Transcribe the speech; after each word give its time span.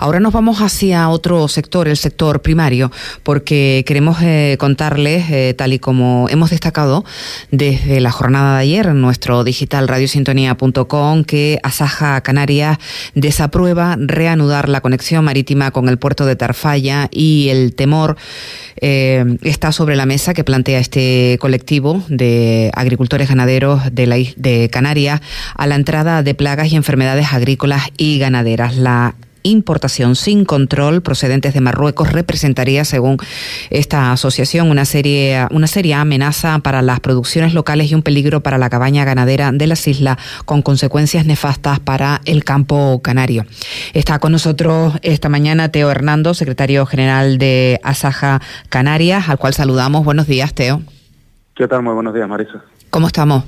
Ahora 0.00 0.20
nos 0.20 0.32
vamos 0.32 0.58
hacia 0.60 1.08
otro 1.08 1.48
sector, 1.48 1.88
el 1.88 1.96
sector 1.96 2.42
primario, 2.42 2.90
porque 3.22 3.84
queremos 3.86 4.18
eh, 4.22 4.56
contarles, 4.58 5.30
eh, 5.30 5.54
tal 5.56 5.72
y 5.72 5.78
como 5.78 6.26
hemos 6.28 6.50
destacado 6.50 7.04
desde 7.50 8.00
la 8.00 8.10
jornada 8.10 8.56
de 8.56 8.62
ayer 8.62 8.86
en 8.86 9.00
nuestro 9.00 9.44
digital 9.44 9.88
radiosintonía.com, 9.88 11.24
que 11.24 11.58
Asaja 11.62 12.20
Canarias 12.22 12.78
desaprueba 13.14 13.96
reanudar 13.98 14.68
la 14.68 14.80
conexión 14.80 15.24
marítima 15.24 15.70
con 15.70 15.88
el 15.88 15.98
puerto 15.98 16.26
de 16.26 16.36
Tarfalla 16.36 17.08
y 17.10 17.48
el 17.50 17.74
temor 17.74 18.16
eh, 18.80 19.24
está 19.42 19.72
sobre 19.72 19.96
la 19.96 20.06
mesa 20.06 20.34
que 20.34 20.44
plantea 20.44 20.78
este 20.78 21.38
colectivo 21.40 22.02
de 22.08 22.70
agricultores 22.74 23.28
ganaderos 23.28 23.82
de, 23.92 24.06
la, 24.06 24.16
de 24.36 24.68
Canarias 24.70 25.20
a 25.56 25.66
la 25.66 25.76
entrada 25.76 26.22
de 26.22 26.34
plagas 26.34 26.72
y 26.72 26.76
enfermedades 26.76 27.32
agrícolas 27.32 27.84
y 27.96 28.18
ganaderas. 28.18 28.74
Importación 29.44 30.16
sin 30.16 30.44
control 30.44 31.02
procedentes 31.02 31.54
de 31.54 31.60
Marruecos 31.60 32.12
representaría, 32.12 32.84
según 32.84 33.18
esta 33.70 34.10
asociación, 34.10 34.70
una 34.70 34.84
serie, 34.84 35.46
una 35.52 35.68
seria 35.68 36.00
amenaza 36.00 36.58
para 36.58 36.82
las 36.82 36.98
producciones 36.98 37.54
locales 37.54 37.90
y 37.90 37.94
un 37.94 38.02
peligro 38.02 38.40
para 38.40 38.58
la 38.58 38.70
cabaña 38.70 39.04
ganadera 39.04 39.52
de 39.52 39.66
las 39.68 39.86
islas, 39.86 40.16
con 40.44 40.62
consecuencias 40.62 41.26
nefastas 41.26 41.78
para 41.78 42.20
el 42.24 42.42
campo 42.42 43.00
canario. 43.02 43.46
Está 43.92 44.18
con 44.18 44.32
nosotros 44.32 44.94
esta 45.02 45.28
mañana 45.28 45.68
Teo 45.68 45.90
Hernando, 45.90 46.34
secretario 46.34 46.86
general 46.86 47.38
de 47.38 47.80
Asaja 47.84 48.40
Canarias, 48.70 49.28
al 49.28 49.38
cual 49.38 49.54
saludamos. 49.54 50.04
Buenos 50.04 50.26
días, 50.26 50.54
Teo. 50.54 50.82
¿Qué 51.54 51.68
tal? 51.68 51.82
Muy 51.82 51.94
buenos 51.94 52.14
días, 52.14 52.28
Marisa. 52.28 52.64
¿Cómo 52.90 53.06
estamos? 53.06 53.44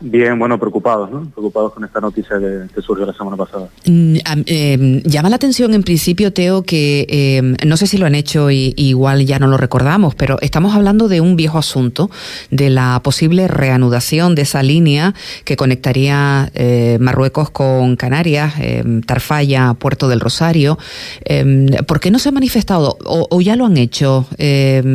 Bien, 0.00 0.38
bueno, 0.38 0.58
preocupados, 0.58 1.10
¿no? 1.10 1.28
Preocupados 1.30 1.74
con 1.74 1.84
esta 1.84 2.00
noticia 2.00 2.38
que, 2.38 2.80
surgió 2.80 3.04
la 3.04 3.12
semana 3.12 3.36
pasada. 3.36 3.68
Mm, 3.86 4.16
em, 4.46 5.02
llama 5.02 5.28
la 5.28 5.36
atención 5.36 5.74
en 5.74 5.82
principio, 5.82 6.32
Teo, 6.32 6.62
que 6.62 7.06
em, 7.08 7.56
no 7.66 7.76
sé 7.76 7.86
si 7.86 7.98
lo 7.98 8.06
han 8.06 8.14
hecho 8.14 8.50
y, 8.50 8.72
igual 8.76 9.26
ya 9.26 9.38
no 9.38 9.46
lo 9.46 9.58
recordamos, 9.58 10.14
pero 10.14 10.38
estamos 10.40 10.74
hablando 10.74 11.08
de 11.08 11.20
un 11.20 11.36
viejo 11.36 11.58
asunto, 11.58 12.10
de 12.50 12.70
la 12.70 13.00
posible 13.02 13.46
reanudación 13.46 14.34
de 14.34 14.42
esa 14.42 14.62
línea 14.62 15.14
que 15.44 15.56
conectaría 15.56 16.50
eh, 16.54 16.96
Marruecos 17.00 17.50
con 17.50 17.96
Canarias, 17.96 18.54
em, 18.58 19.02
Tarfalla, 19.02 19.74
Puerto 19.74 20.08
del 20.08 20.20
Rosario. 20.20 20.78
¿Por 21.86 22.00
qué 22.00 22.10
no 22.10 22.18
se 22.18 22.30
ha 22.30 22.32
manifestado 22.32 22.96
o, 23.04 23.40
ya 23.40 23.56
lo 23.56 23.66
han 23.66 23.76
hecho 23.76 24.26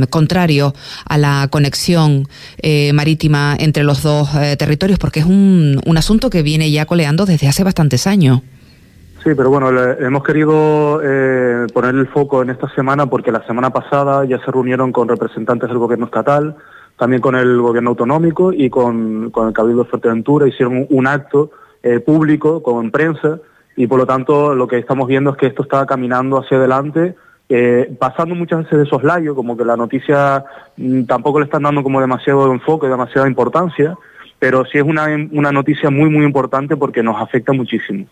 contrario 0.10 0.74
a 1.06 1.18
la 1.18 1.48
conexión 1.52 2.28
eh, 2.62 2.94
marítima 2.94 3.56
entre 3.60 3.84
los 3.84 4.02
dos 4.02 4.30
eh, 4.36 4.56
porque 5.00 5.20
es 5.22 5.26
un, 5.26 5.82
un 5.86 5.98
asunto 5.98 6.30
que 6.30 6.44
viene 6.44 6.72
ya 6.72 6.86
coleando 6.86 7.26
desde 7.26 7.48
hace 7.48 7.64
bastantes 7.64 8.08
años. 8.08 8.42
Sí, 9.26 9.32
pero 9.36 9.50
bueno, 9.50 9.72
hemos 9.72 10.24
querido 10.24 11.02
eh, 11.04 11.66
poner 11.74 11.96
el 11.96 12.06
foco 12.10 12.44
en 12.44 12.52
esta 12.52 12.70
semana 12.76 13.08
porque 13.08 13.32
la 13.32 13.44
semana 13.48 13.72
pasada 13.72 14.24
ya 14.24 14.38
se 14.38 14.52
reunieron 14.52 14.92
con 14.92 15.08
representantes 15.08 15.68
del 15.68 15.80
gobierno 15.80 16.06
estatal, 16.06 16.56
también 16.96 17.24
con 17.24 17.36
el 17.36 17.60
gobierno 17.60 17.90
autonómico 17.90 18.54
y 18.54 18.70
con, 18.70 19.32
con 19.32 19.48
el 19.48 19.54
Cabildo 19.54 19.84
de 19.84 19.90
Fuerteventura. 19.90 20.48
Hicieron 20.48 20.86
un 20.92 21.08
acto 21.08 21.50
eh, 21.82 22.02
público 22.02 22.62
con 22.62 22.92
prensa 22.92 23.40
y 23.76 23.88
por 23.88 23.98
lo 23.98 24.06
tanto 24.06 24.54
lo 24.54 24.68
que 24.68 24.78
estamos 24.78 25.08
viendo 25.08 25.32
es 25.32 25.38
que 25.38 25.48
esto 25.48 25.64
está 25.64 25.88
caminando 25.88 26.38
hacia 26.38 26.58
adelante, 26.58 27.16
eh, 27.50 27.96
pasando 27.98 28.36
muchas 28.36 28.66
veces 28.66 28.78
de 28.78 28.86
soslayo, 28.86 29.34
como 29.34 29.58
que 29.58 29.66
la 29.66 29.76
noticia 29.76 30.46
mm, 30.78 31.06
tampoco 31.06 31.40
le 31.40 31.46
están 31.46 31.64
dando 31.64 31.82
como 31.82 32.00
demasiado 32.00 32.54
enfoque, 32.54 32.88
demasiada 32.88 33.28
importancia 33.28 33.98
pero 34.40 34.66
sí 34.66 34.78
es 34.78 34.84
una, 34.84 35.06
una 35.32 35.52
noticia 35.52 35.90
muy, 35.90 36.10
muy 36.10 36.26
importante 36.26 36.76
porque 36.78 37.04
nos 37.04 37.22
afecta 37.22 37.54
muchísimo. 37.54 38.06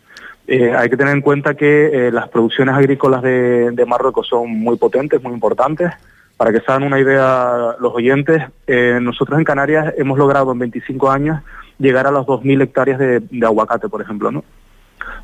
Eh, 0.45 0.73
hay 0.75 0.89
que 0.89 0.97
tener 0.97 1.13
en 1.13 1.21
cuenta 1.21 1.55
que 1.55 2.07
eh, 2.07 2.11
las 2.11 2.27
producciones 2.27 2.75
agrícolas 2.75 3.21
de, 3.21 3.85
Marruecos 3.87 4.27
son 4.27 4.49
muy 4.49 4.77
potentes, 4.77 5.21
muy 5.23 5.33
importantes. 5.33 5.91
Para 6.35 6.51
que 6.51 6.59
se 6.59 6.71
hagan 6.71 6.83
una 6.83 6.99
idea 6.99 7.75
los 7.79 7.93
oyentes, 7.93 8.41
eh, 8.67 8.99
nosotros 9.01 9.37
en 9.37 9.45
Canarias 9.45 9.93
hemos 9.97 10.17
logrado 10.17 10.51
en 10.51 10.59
25 10.59 11.11
años 11.11 11.41
llegar 11.77 12.07
a 12.07 12.11
las 12.11 12.25
2.000 12.25 12.63
hectáreas 12.63 12.99
de, 12.99 13.19
de, 13.19 13.45
aguacate, 13.45 13.87
por 13.87 14.01
ejemplo. 14.01 14.31
¿no? 14.31 14.43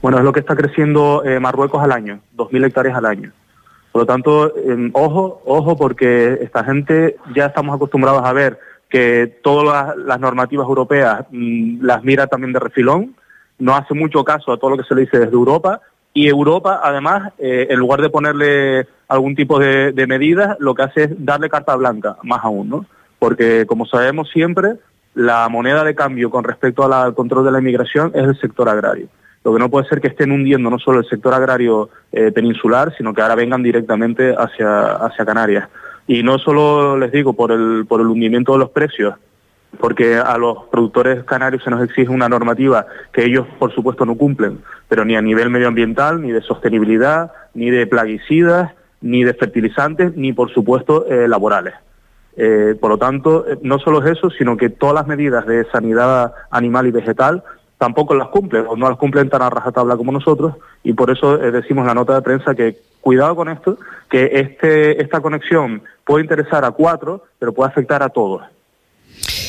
Bueno, 0.01 0.19
es 0.19 0.23
lo 0.23 0.31
que 0.31 0.39
está 0.39 0.55
creciendo 0.55 1.23
Marruecos 1.41 1.83
al 1.83 1.91
año, 1.91 2.19
2.000 2.37 2.67
hectáreas 2.67 2.95
al 2.95 3.05
año. 3.05 3.31
Por 3.91 4.03
lo 4.03 4.05
tanto, 4.05 4.53
ojo, 4.93 5.41
ojo, 5.45 5.75
porque 5.75 6.37
esta 6.41 6.63
gente 6.63 7.17
ya 7.35 7.47
estamos 7.47 7.75
acostumbrados 7.75 8.23
a 8.23 8.31
ver 8.31 8.59
que 8.89 9.27
todas 9.43 9.95
las, 9.97 10.19
normativas 10.19 10.67
europeas 10.67 11.25
mm, 11.31 11.83
las 11.83 12.03
mira 12.03 12.27
también 12.27 12.53
de 12.53 12.59
refilón, 12.59 13.15
no 13.59 13.75
hace 13.75 13.93
mucho 13.93 14.23
caso 14.23 14.51
a 14.51 14.57
todo 14.57 14.71
lo 14.71 14.77
que 14.77 14.83
se 14.83 14.95
le 14.95 15.01
dice 15.01 15.19
desde 15.19 15.33
Europa 15.33 15.81
y 16.13 16.27
Europa, 16.27 16.81
además, 16.83 17.33
eh, 17.37 17.67
en 17.69 17.79
lugar 17.79 18.01
de 18.01 18.09
ponerle 18.09 18.87
algún 19.07 19.35
tipo 19.35 19.59
de, 19.59 19.93
medidas, 20.07 20.57
lo 20.59 20.73
que 20.73 20.83
hace 20.83 21.03
es 21.03 21.25
darle 21.25 21.49
carta 21.49 21.75
blanca, 21.75 22.17
más 22.23 22.43
aún, 22.43 22.69
¿no? 22.69 22.85
Porque, 23.19 23.65
como 23.67 23.85
sabemos 23.85 24.29
siempre, 24.29 24.75
la 25.13 25.47
moneda 25.49 25.83
de 25.83 25.95
cambio 25.95 26.29
con 26.29 26.43
respecto 26.43 26.83
al 26.83 27.13
control 27.13 27.45
de 27.45 27.51
la 27.51 27.59
inmigración 27.59 28.11
es 28.15 28.23
el 28.23 28.39
sector 28.39 28.69
agrario. 28.69 29.07
Lo 29.43 29.53
que 29.53 29.59
no 29.59 29.69
puede 29.69 29.87
ser 29.87 30.01
que 30.01 30.09
estén 30.09 30.31
hundiendo 30.31 30.69
no 30.69 30.79
solo 30.79 30.99
el 30.99 31.09
sector 31.09 31.33
agrario 31.33 31.89
eh, 32.11 32.31
peninsular, 32.31 32.93
sino 32.97 33.13
que 33.13 33.21
ahora 33.21 33.35
vengan 33.35 33.63
directamente 33.63 34.35
hacia, 34.37 34.95
hacia 34.95 35.25
Canarias. 35.25 35.69
Y 36.09 36.23
no 36.23 36.39
solo 36.39 36.97
les 36.97 37.11
digo 37.11 37.33
por 37.33 37.51
el, 37.51 37.85
por 37.87 38.01
el 38.01 38.07
hundimiento 38.07 38.53
de 38.53 38.57
los 38.57 38.71
precios, 38.71 39.13
porque 39.79 40.15
a 40.15 40.39
los 40.39 40.63
productores 40.71 41.23
canarios 41.23 41.63
se 41.63 41.69
nos 41.69 41.83
exige 41.83 42.09
una 42.09 42.27
normativa 42.27 42.87
que 43.13 43.25
ellos, 43.25 43.45
por 43.59 43.71
supuesto, 43.75 44.07
no 44.07 44.15
cumplen, 44.15 44.57
pero 44.87 45.05
ni 45.05 45.15
a 45.15 45.21
nivel 45.21 45.51
medioambiental, 45.51 46.19
ni 46.19 46.31
de 46.31 46.41
sostenibilidad, 46.41 47.31
ni 47.53 47.69
de 47.69 47.85
plaguicidas, 47.85 48.71
ni 49.01 49.23
de 49.23 49.35
fertilizantes, 49.35 50.15
ni, 50.15 50.33
por 50.33 50.51
supuesto, 50.51 51.05
eh, 51.05 51.27
laborales. 51.27 51.75
Eh, 52.35 52.75
por 52.81 52.89
lo 52.89 52.97
tanto, 52.97 53.47
eh, 53.47 53.59
no 53.61 53.77
solo 53.77 54.03
es 54.03 54.17
eso, 54.17 54.31
sino 54.31 54.57
que 54.57 54.71
todas 54.71 54.95
las 54.95 55.05
medidas 55.05 55.45
de 55.45 55.65
sanidad 55.65 56.33
animal 56.49 56.87
y 56.87 56.91
vegetal 56.91 57.43
tampoco 57.77 58.15
las 58.15 58.29
cumplen, 58.29 58.65
o 58.67 58.75
no 58.75 58.89
las 58.89 58.97
cumplen 58.97 59.29
tan 59.29 59.43
a 59.43 59.51
rajatabla 59.51 59.95
como 59.95 60.11
nosotros, 60.11 60.55
y 60.83 60.93
por 60.93 61.11
eso 61.11 61.37
decimos 61.37 61.85
la 61.85 61.93
nota 61.93 62.15
de 62.15 62.23
prensa 62.23 62.55
que 62.55 62.88
cuidado 63.01 63.35
con 63.35 63.49
esto, 63.49 63.77
que 64.09 64.29
este, 64.33 65.01
esta 65.01 65.21
conexión 65.21 65.81
puede 66.05 66.23
interesar 66.23 66.65
a 66.65 66.71
cuatro, 66.71 67.25
pero 67.37 67.53
puede 67.53 67.69
afectar 67.69 68.03
a 68.03 68.09
todos. 68.09 68.43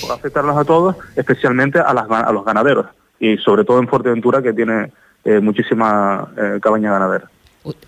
Puede 0.00 0.14
afectarlos 0.14 0.56
a 0.56 0.64
todos, 0.64 0.96
especialmente 1.16 1.78
a, 1.78 1.92
los 2.32 2.44
ganaderos, 2.44 2.86
y 3.18 3.36
sobre 3.38 3.64
todo 3.64 3.78
en 3.78 3.88
Fuerteventura, 3.88 4.42
que 4.42 4.52
tiene 4.52 4.92
eh, 5.24 5.40
muchísima 5.40 6.28
eh, 6.36 6.58
cabaña 6.62 6.92
ganadera. 6.92 7.30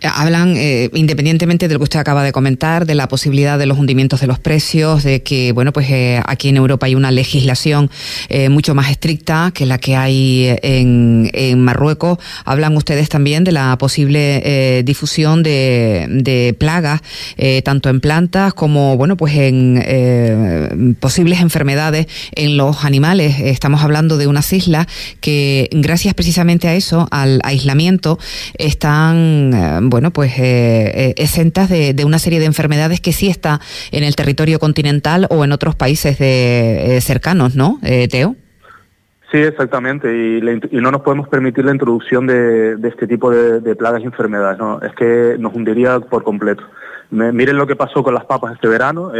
Hablan, 0.02 0.54
eh, 0.58 0.90
independientemente 0.92 1.66
de 1.66 1.72
lo 1.72 1.80
que 1.80 1.84
usted 1.84 1.98
acaba 1.98 2.22
de 2.22 2.32
comentar, 2.32 2.84
de 2.84 2.94
la 2.94 3.08
posibilidad 3.08 3.58
de 3.58 3.64
los 3.64 3.78
hundimientos 3.78 4.20
de 4.20 4.26
los 4.26 4.38
precios, 4.38 5.02
de 5.02 5.22
que, 5.22 5.52
bueno, 5.52 5.72
pues 5.72 5.88
eh, 5.88 6.20
aquí 6.26 6.50
en 6.50 6.58
Europa 6.58 6.84
hay 6.84 6.94
una 6.94 7.10
legislación 7.10 7.90
eh, 8.28 8.50
mucho 8.50 8.74
más 8.74 8.90
estricta 8.90 9.50
que 9.54 9.64
la 9.64 9.78
que 9.78 9.96
hay 9.96 10.58
en, 10.62 11.30
Marruecos. 11.62 12.18
Hablan 12.44 12.76
ustedes 12.76 13.08
también 13.08 13.44
de 13.44 13.52
la 13.52 13.78
posible 13.78 14.82
difusión 14.84 15.42
de, 15.42 16.54
plagas, 16.58 17.00
tanto 17.64 17.88
en 17.88 18.00
plantas 18.00 18.52
como, 18.54 18.96
bueno, 18.96 19.16
pues 19.16 19.34
en 19.36 20.96
posibles 21.00 21.40
enfermedades 21.40 22.06
en 22.34 22.56
los 22.56 22.84
animales. 22.84 23.38
Estamos 23.40 23.82
hablando 23.82 24.18
de 24.18 24.26
unas 24.26 24.52
islas 24.52 24.86
que, 25.20 25.68
gracias 25.72 26.14
precisamente 26.14 26.68
a 26.68 26.74
eso, 26.74 27.06
al 27.10 27.40
aislamiento, 27.44 28.18
están 28.58 29.61
eh, 29.62 29.78
bueno, 29.82 30.10
pues 30.10 30.38
eh, 30.38 30.90
eh, 30.94 31.14
exentas 31.16 31.68
de, 31.68 32.02
una 32.04 32.18
serie 32.18 32.40
de 32.40 32.46
enfermedades 32.46 33.00
que 33.00 33.12
sí 33.12 33.28
está 33.28 33.60
en 33.92 34.02
el 34.02 34.16
territorio 34.16 34.58
continental 34.58 35.26
o 35.30 35.44
en 35.44 35.52
otros 35.52 35.76
países 35.76 36.18
de, 36.18 36.98
cercanos, 37.00 37.54
¿no, 37.54 37.78
Teo? 38.10 38.34
Sí, 39.30 39.38
exactamente, 39.38 40.12
y, 40.12 40.76
no 40.80 40.90
nos 40.90 41.02
podemos 41.02 41.28
permitir 41.28 41.64
la 41.64 41.72
introducción 41.72 42.26
de, 42.26 42.76
este 42.82 43.06
tipo 43.06 43.30
de, 43.30 43.74
plagas 43.76 44.02
y 44.02 44.06
enfermedades, 44.06 44.58
¿no? 44.58 44.80
Es 44.82 44.92
que 44.94 45.36
nos 45.38 45.54
hundiría 45.54 46.00
por 46.00 46.24
completo. 46.24 46.64
miren 47.10 47.56
lo 47.56 47.66
que 47.66 47.76
pasó 47.76 48.02
con 48.02 48.14
las 48.14 48.24
papas 48.24 48.54
este 48.54 48.68
verano, 48.68 49.12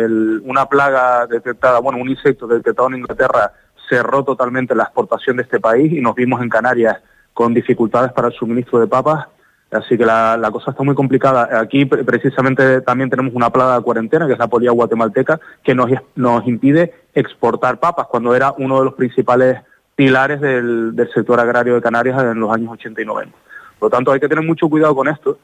una 0.45 0.67
plaga 0.67 1.27
detectada, 1.27 1.79
bueno, 1.79 1.99
un 1.99 2.11
insecto 2.11 2.47
detectado 2.47 2.89
en 2.89 2.97
Inglaterra 2.99 3.53
cerró 3.89 4.25
totalmente 4.25 4.75
la 4.75 4.85
exportación 4.85 5.37
de 5.37 5.45
este 5.45 5.61
país 5.61 5.93
y 5.93 6.01
nos 6.01 6.15
vimos 6.15 6.43
en 6.43 6.49
Canarias 6.49 6.99
con 7.33 7.55
dificultades 7.55 8.13
para 8.13 8.29
el 8.29 8.35
suministro 8.35 8.81
de 8.81 8.87
papas 8.87 9.27
Así 9.73 9.97
que 9.97 10.05
la, 10.05 10.51
cosa 10.53 10.73
está 10.73 10.83
muy 10.83 10.95
complicada. 10.95 11.49
Aquí 11.59 11.87
precisamente 11.87 12.83
también 12.83 13.09
tenemos 13.09 13.33
una 13.35 13.51
plaga 13.51 13.77
de 13.77 13.83
cuarentena, 13.83 14.27
que 14.27 14.35
es 14.35 14.39
la 14.39 14.47
polilla 14.47 14.71
guatemalteca, 14.71 15.41
que 15.65 15.75
nos, 15.75 15.91
nos 16.15 16.47
impide 16.47 16.93
exportar 17.15 17.81
papas, 17.81 18.07
cuando 18.07 18.35
era 18.35 18.53
uno 18.59 18.79
de 18.79 18.85
los 18.85 18.95
principales 18.95 19.61
pilares 19.97 20.43
del, 20.43 20.95
sector 21.15 21.41
agrario 21.41 21.75
de 21.75 21.81
Canarias 21.81 22.23
en 22.23 22.39
los 22.39 22.53
años 22.53 22.71
80 22.73 23.01
y 23.01 23.05
90. 23.07 23.37
Por 23.79 23.87
lo 23.87 23.91
tanto, 23.91 24.13
hay 24.13 24.21
que 24.21 24.29
tener 24.29 24.45
mucho 24.45 24.69
cuidado 24.69 24.95
con 24.95 25.09
esto. 25.09 25.39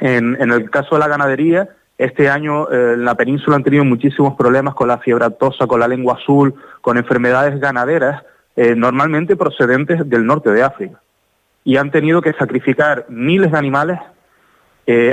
En, 0.00 0.36
el 0.38 0.68
caso 0.68 0.96
de 0.96 0.98
la 0.98 1.08
ganadería, 1.08 1.70
este 1.96 2.28
año 2.28 2.70
eh, 2.70 2.94
en 2.94 3.06
la 3.06 3.14
península 3.14 3.56
han 3.56 3.64
tenido 3.64 3.84
muchísimos 3.84 4.34
problemas 4.34 4.74
con 4.74 4.88
la 4.88 4.98
fiebre 4.98 5.24
aftosa, 5.24 5.66
con 5.66 5.80
la 5.80 5.88
lengua 5.88 6.18
azul, 6.20 6.54
con 6.82 6.98
enfermedades 6.98 7.58
ganaderas, 7.58 8.22
eh, 8.54 8.74
normalmente 8.76 9.34
procedentes 9.34 10.06
del 10.10 10.26
norte 10.26 10.50
de 10.50 10.62
África 10.62 11.01
y 11.64 11.76
han 11.76 11.90
tenido 11.90 12.22
que 12.22 12.32
sacrificar 12.32 13.06
miles 13.08 13.52
de 13.52 13.58
animales 13.58 14.00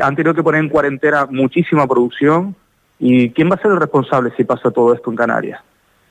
han 0.01 0.15
tenido 0.15 0.33
que 0.33 0.43
poner 0.43 0.61
en 0.61 0.69
cuarentena 0.69 1.27
muchísima 1.29 1.87
producción. 1.87 2.55
¿Y 2.97 3.29
quién 3.31 3.49
va 3.49 3.55
a 3.55 3.61
ser 3.61 3.71
el 3.71 3.79
responsable 3.79 4.31
si 4.35 4.43
pasa 4.43 4.71
todo 4.71 4.93
esto 4.93 5.09
en 5.09 5.15
Canarias? 5.15 5.61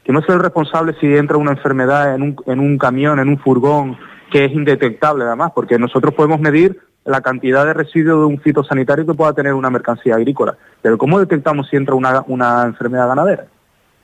¿Quién 0.04 0.16
va 0.16 0.20
a 0.20 0.24
ser 0.24 0.36
el 0.36 0.42
responsable 0.42 0.94
si 1.00 1.06
entra 1.06 1.36
una 1.36 1.50
enfermedad 1.50 2.14
en 2.14 2.22
un, 2.22 2.36
en 2.46 2.60
un 2.60 2.78
camión, 2.78 3.18
en 3.18 3.28
un 3.28 3.38
furgón, 3.38 3.98
que 4.30 4.46
es 4.46 4.52
indetectable 4.52 5.24
además? 5.24 5.52
Porque 5.54 5.78
nosotros 5.78 6.14
podemos 6.14 6.40
medir 6.40 6.80
la 7.04 7.20
cantidad 7.20 7.66
de 7.66 7.74
residuos 7.74 8.20
de 8.20 8.26
un 8.26 8.40
fitosanitario 8.40 9.06
que 9.06 9.14
pueda 9.14 9.32
tener 9.32 9.54
una 9.54 9.70
mercancía 9.70 10.14
agrícola. 10.14 10.56
Pero 10.80 10.96
¿cómo 10.96 11.18
detectamos 11.18 11.68
si 11.68 11.76
entra 11.76 11.94
una, 11.94 12.22
una 12.26 12.64
enfermedad 12.64 13.08
ganadera? 13.08 13.46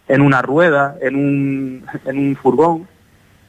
En 0.09 0.21
una 0.21 0.43
rueda, 0.43 0.97
en 1.01 1.17
un, 1.17 1.87
en 2.05 2.19
un 2.19 2.37
furgón. 2.37 2.87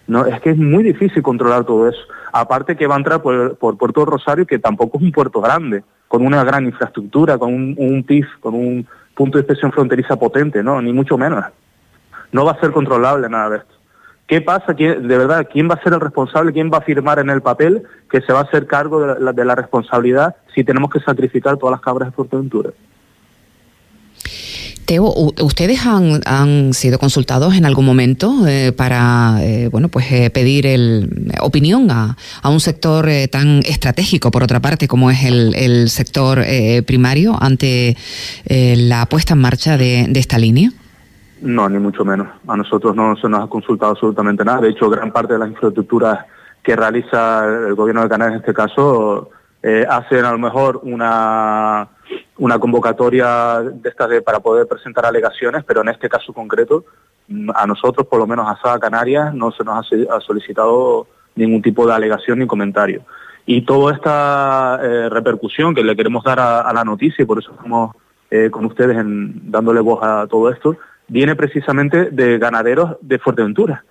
No, 0.07 0.25
es 0.25 0.39
que 0.41 0.51
es 0.51 0.57
muy 0.57 0.83
difícil 0.83 1.23
controlar 1.23 1.63
todo 1.63 1.89
eso. 1.89 1.99
Aparte 2.31 2.75
que 2.75 2.87
va 2.87 2.95
a 2.95 2.99
entrar 2.99 3.21
por, 3.21 3.57
Puerto 3.57 4.05
Rosario, 4.05 4.45
que 4.45 4.59
tampoco 4.59 4.97
es 4.97 5.03
un 5.03 5.11
puerto 5.11 5.41
grande, 5.41 5.83
con 6.07 6.25
una 6.25 6.43
gran 6.43 6.65
infraestructura, 6.65 7.37
con 7.37 7.53
un, 7.53 7.75
un 7.77 8.03
PIF, 8.03 8.27
con 8.39 8.53
un 8.53 8.87
punto 9.15 9.37
de 9.37 9.41
inspección 9.41 9.71
fronteriza 9.71 10.15
potente, 10.17 10.61
no, 10.61 10.81
ni 10.81 10.93
mucho 10.93 11.17
menos. 11.17 11.43
No 12.31 12.45
va 12.45 12.51
a 12.51 12.59
ser 12.59 12.71
controlable 12.71 13.29
nada 13.29 13.49
de 13.49 13.57
esto. 13.57 13.75
¿Qué 14.27 14.41
pasa? 14.41 14.73
de 14.73 14.97
verdad, 14.99 15.47
¿quién 15.51 15.69
va 15.69 15.75
a 15.75 15.83
ser 15.83 15.93
el 15.93 15.99
responsable? 15.99 16.51
¿Quién 16.51 16.71
va 16.73 16.79
a 16.79 16.81
firmar 16.81 17.19
en 17.19 17.29
el 17.29 17.41
papel 17.41 17.83
que 18.09 18.21
se 18.21 18.33
va 18.33 18.39
a 18.39 18.43
hacer 18.43 18.65
cargo 18.65 19.15
de 19.15 19.45
la, 19.45 19.55
responsabilidad 19.55 20.35
si 20.53 20.63
tenemos 20.63 20.89
que 20.89 20.99
sacrificar 20.99 21.57
todas 21.57 21.73
las 21.73 21.81
cabras 21.81 22.09
de 22.09 22.15
Fuerteventura? 22.15 22.71
Teo, 24.85 25.05
¿ustedes 25.41 25.85
han, 25.85 26.73
sido 26.73 26.99
consultados 26.99 27.55
en 27.55 27.65
algún 27.65 27.85
momento 27.85 28.47
eh, 28.47 28.71
para 28.71 29.37
eh, 29.41 29.67
bueno, 29.71 29.89
pues, 29.89 30.11
eh, 30.11 30.29
pedir 30.29 30.67
el, 30.67 31.31
opinión 31.41 31.89
a, 31.89 32.15
un 32.43 32.59
sector 32.59 33.07
tan 33.31 33.59
estratégico, 33.65 34.31
por 34.31 34.43
otra 34.43 34.59
parte, 34.59 34.87
como 34.87 35.09
es 35.09 35.23
el, 35.23 35.89
sector 35.89 36.43
primario, 36.85 37.35
ante 37.39 37.97
la 38.47 39.05
puesta 39.07 39.33
en 39.33 39.41
marcha 39.41 39.77
de 39.77 40.11
esta 40.15 40.37
línea? 40.37 40.69
No, 41.41 41.67
ni 41.69 41.79
mucho 41.79 42.05
menos. 42.05 42.27
A 42.47 42.55
nosotros 42.55 42.95
no 42.95 43.15
se 43.15 43.27
nos 43.27 43.43
ha 43.43 43.47
consultado 43.47 43.91
absolutamente 43.91 44.45
nada. 44.45 44.61
De 44.61 44.69
hecho, 44.69 44.89
gran 44.89 45.11
parte 45.11 45.33
de 45.33 45.39
las 45.39 45.49
infraestructuras 45.49 46.25
que 46.63 46.75
realiza 46.75 47.45
el 47.45 47.75
gobierno 47.75 48.03
de 48.03 48.09
Canarias 48.09 48.35
en 48.35 48.41
este 48.41 48.53
caso 48.53 49.29
hacen 49.89 50.23
a 50.23 50.31
lo 50.31 50.37
mejor 50.37 50.79
una, 50.83 51.87
una 52.37 52.59
convocatoria 52.59 53.61
de 53.61 53.89
estas 53.89 54.09
de, 54.09 54.21
para 54.21 54.39
poder 54.39 54.67
presentar 54.67 55.05
alegaciones, 55.05 55.63
pero 55.63 55.81
en 55.81 55.89
este 55.89 56.09
caso 56.09 56.33
concreto, 56.33 56.85
a 57.53 57.65
nosotros, 57.65 58.07
por 58.07 58.19
lo 58.19 58.27
menos 58.27 58.47
a 58.47 58.59
Sada 58.61 58.79
Canarias, 58.79 59.33
no 59.33 59.51
se 59.51 59.63
nos 59.63 59.87
ha, 60.09 60.21
solicitado 60.21 61.07
ningún 61.35 61.61
tipo 61.61 61.87
de 61.87 61.93
alegación 61.93 62.39
ni 62.39 62.47
comentario. 62.47 63.03
Y 63.45 63.61
toda 63.61 63.93
esta 63.93 64.79
eh, 64.83 65.09
repercusión 65.09 65.73
que 65.73 65.83
le 65.83 65.95
queremos 65.95 66.23
dar 66.23 66.39
a, 66.39 66.71
la 66.73 66.83
noticia, 66.83 67.23
y 67.23 67.25
por 67.25 67.39
eso 67.39 67.51
estamos 67.51 67.95
eh, 68.29 68.49
con 68.51 68.65
ustedes 68.65 68.97
en, 68.97 69.51
dándole 69.51 69.79
voz 69.81 70.03
a 70.03 70.27
todo 70.27 70.49
esto, 70.49 70.77
viene 71.07 71.35
precisamente 71.35 72.09
de 72.11 72.37
ganaderos 72.37 72.97
de 73.01 73.19
Fuerteventura. 73.19 73.83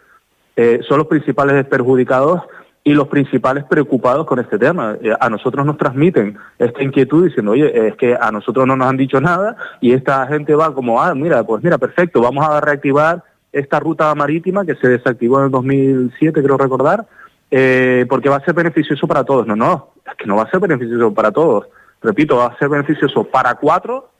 Eh, 0.56 0.80
son 0.86 0.98
los 0.98 1.06
principales 1.06 1.64
perjudicados 1.66 2.42
y 2.84 2.92
los 2.92 3.08
principales 3.08 3.64
preocupados 3.64 4.26
con 4.26 4.38
este 4.38 4.58
tema. 4.58 4.96
Eh, 5.02 5.12
a 5.18 5.30
nosotros 5.30 5.64
nos 5.64 5.78
transmiten 5.78 6.36
esta 6.58 6.82
inquietud 6.82 7.26
diciendo, 7.26 7.52
oye, 7.52 7.88
es 7.88 7.96
que 7.96 8.14
a 8.14 8.30
nosotros 8.30 8.66
no 8.66 8.76
nos 8.76 8.86
han 8.86 8.98
dicho 8.98 9.20
nada 9.20 9.56
y 9.80 9.92
esta 9.92 10.26
gente 10.26 10.54
va 10.54 10.74
como, 10.74 11.02
ah, 11.02 11.14
mira, 11.14 11.42
pues 11.42 11.64
mira, 11.64 11.78
perfecto, 11.78 12.20
vamos 12.20 12.46
a 12.46 12.60
reactivar 12.60 13.24
esta 13.52 13.80
ruta 13.80 14.14
marítima 14.14 14.64
que 14.66 14.74
se 14.74 14.88
desactivó 14.88 15.38
en 15.38 15.46
el 15.46 15.50
2007, 15.50 16.42
creo 16.42 16.58
recordar, 16.58 17.06
eh, 17.50 18.04
porque 18.08 18.28
va 18.28 18.36
a 18.36 18.44
ser 18.44 18.54
beneficioso 18.54 19.06
para 19.06 19.24
todos. 19.24 19.46
No, 19.46 19.56
no, 19.56 19.90
es 20.06 20.14
que 20.16 20.26
no 20.26 20.36
va 20.36 20.42
a 20.42 20.50
ser 20.50 20.60
beneficioso 20.60 21.14
para 21.14 21.32
todos. 21.32 21.66
Repito, 22.02 22.36
va 22.36 22.46
a 22.46 22.58
ser 22.58 22.68
beneficioso 22.68 23.24
para 23.24 23.54
cuatro 23.54 24.10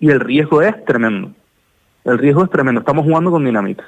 y 0.00 0.10
el 0.10 0.20
riesgo 0.20 0.60
es 0.60 0.84
tremendo 0.84 1.30
el 2.06 2.18
riesgo 2.18 2.44
es 2.44 2.50
tremendo. 2.50 2.80
Estamos 2.80 3.04
jugando 3.04 3.30
con 3.30 3.44
dinamita. 3.44 3.84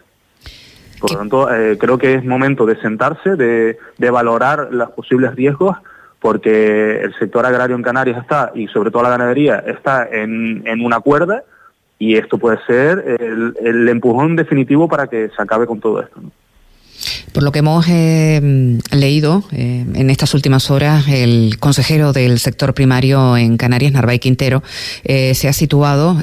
Por 1.00 1.12
lo 1.12 1.18
tanto, 1.18 1.54
eh, 1.54 1.78
creo 1.78 1.98
que 1.98 2.14
es 2.14 2.24
momento 2.24 2.66
de 2.66 2.80
sentarse, 2.80 3.36
de, 3.36 3.76
valorar 4.10 4.68
los 4.70 4.90
posibles 4.90 5.34
riesgos, 5.34 5.76
porque 6.20 7.00
el 7.00 7.14
sector 7.18 7.46
agrario 7.46 7.76
en 7.76 7.82
Canarias 7.82 8.20
está, 8.20 8.50
y 8.54 8.66
sobre 8.68 8.90
todo 8.90 9.02
la 9.02 9.10
ganadería, 9.10 9.58
está 9.66 10.08
en, 10.10 10.84
una 10.84 11.00
cuerda, 11.00 11.44
y 11.98 12.16
esto 12.16 12.38
puede 12.38 12.58
ser 12.66 13.16
el, 13.20 13.88
empujón 13.88 14.36
definitivo 14.36 14.88
para 14.88 15.06
que 15.06 15.30
se 15.34 15.42
acabe 15.42 15.66
con 15.66 15.80
todo 15.80 16.00
esto. 16.00 16.20
Por 17.32 17.42
lo 17.42 17.52
que 17.52 17.58
hemos 17.58 17.86
eh, 17.88 18.78
leído 18.90 19.42
eh, 19.52 19.84
en 19.94 20.10
estas 20.10 20.34
últimas 20.34 20.70
horas, 20.70 21.06
el 21.08 21.58
consejero 21.58 22.12
del 22.12 22.38
sector 22.38 22.74
primario 22.74 23.36
en 23.36 23.56
Canarias, 23.56 23.92
Narváez 23.92 24.20
Quintero, 24.20 24.62
eh, 25.04 25.34
se 25.34 25.48
ha 25.48 25.52
situado, 25.52 26.16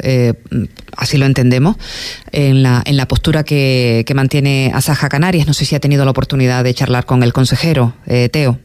así 0.98 1.18
lo 1.18 1.26
entendemos, 1.26 1.78
en 2.32 2.64
la, 2.64 2.82
en 2.86 2.98
la 2.98 3.08
postura 3.08 3.44
que, 3.44 4.04
que, 4.06 4.14
mantiene 4.14 4.72
Asaja 4.74 5.10
Canarias. 5.10 5.48
No 5.48 5.54
sé 5.54 5.66
si 5.66 5.76
ha 5.76 5.80
tenido 5.80 6.06
la 6.06 6.12
oportunidad 6.12 6.64
de 6.64 6.74
charlar 6.74 7.06
con 7.06 7.24
el 7.24 7.34
consejero, 7.34 7.94
Teo. 8.32 8.60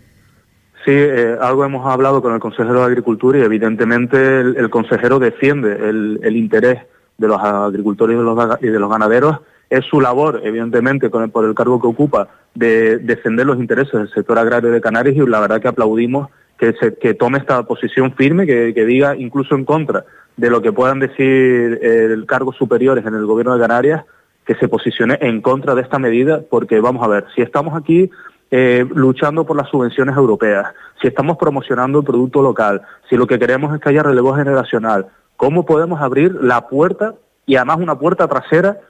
Sí, 0.84 0.92
algo 1.40 1.64
hemos 1.64 1.86
hablado 1.86 2.22
con 2.22 2.32
el 2.32 2.40
consejero 2.40 2.80
de 2.80 2.86
Agricultura 2.86 3.38
y 3.38 3.42
evidentemente 3.42 4.40
el, 4.40 4.70
consejero 4.70 5.18
defiende 5.18 5.72
el, 5.88 6.20
el, 6.22 6.36
interés 6.36 6.80
de 7.18 7.28
los 7.28 7.38
agricultores 7.38 8.14
y 8.14 8.18
de 8.18 8.24
los, 8.24 8.62
y 8.62 8.66
de 8.68 8.78
los 8.78 8.90
ganaderos 8.90 9.40
es 9.70 9.84
su 9.84 10.00
labor, 10.00 10.40
evidentemente, 10.42 11.08
por 11.08 11.44
el 11.44 11.54
cargo 11.54 11.80
que 11.80 11.86
ocupa, 11.86 12.28
de 12.54 12.98
defender 12.98 13.46
los 13.46 13.58
intereses 13.58 13.92
del 13.92 14.10
sector 14.10 14.38
agrario 14.38 14.70
de 14.70 14.80
Canarias 14.80 15.16
y 15.16 15.20
la 15.20 15.40
verdad 15.40 15.60
que 15.62 15.68
aplaudimos 15.68 16.28
que, 16.58 17.14
tome 17.14 17.38
esta 17.38 17.62
posición 17.62 18.12
firme, 18.14 18.46
que, 18.46 18.84
diga 18.84 19.16
incluso 19.16 19.54
en 19.54 19.64
contra 19.64 20.04
de 20.36 20.50
lo 20.50 20.60
que 20.60 20.72
puedan 20.72 20.98
decir 20.98 21.78
el 21.82 22.26
cargos 22.26 22.56
superiores 22.56 23.06
en 23.06 23.14
el 23.14 23.24
gobierno 23.24 23.54
de 23.54 23.60
Canarias, 23.60 24.04
que 24.44 24.54
se 24.56 24.68
posicione 24.68 25.16
en 25.20 25.40
contra 25.40 25.74
de 25.74 25.82
esta 25.82 25.98
medida, 25.98 26.42
porque 26.50 26.80
vamos 26.80 27.02
a 27.02 27.08
ver, 27.08 27.26
si 27.34 27.40
estamos 27.40 27.80
aquí 27.80 28.10
eh, 28.50 28.84
luchando 28.92 29.46
por 29.46 29.56
las 29.56 29.68
subvenciones 29.68 30.16
europeas, 30.16 30.74
si 31.00 31.06
estamos 31.06 31.38
promocionando 31.38 32.00
el 32.00 32.04
producto 32.04 32.42
local, 32.42 32.82
si 33.08 33.16
lo 33.16 33.26
que 33.26 33.38
queremos 33.38 33.74
es 33.74 33.80
que 33.80 33.90
haya 33.90 34.02
relevo 34.02 34.34
generacional, 34.34 35.06
¿cómo 35.36 35.64
podemos 35.64 36.00
abrir 36.00 36.34
la 36.34 36.66
puerta 36.66 37.14
y 37.46 37.56
además 37.56 37.78
una 37.78 37.98
puerta 37.98 38.28
trasera 38.28 38.80